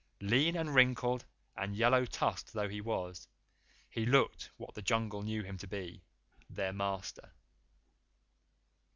[0.19, 1.25] Lean and wrinkled
[1.55, 3.27] and yellow tusked though he was,
[3.87, 6.01] he looked what the Jungle knew him to be
[6.49, 7.29] their master.